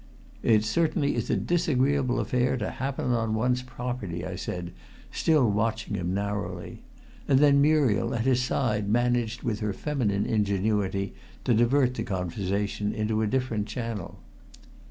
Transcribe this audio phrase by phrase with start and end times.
[0.41, 4.73] "It certainly is a disagreeable affair to happen on one's property." I said,
[5.11, 6.81] still watching him narrowly.
[7.27, 12.91] And then Muriel at his side managed with her feminine ingenuity to divert the conversation
[12.95, 14.17] into a different channel.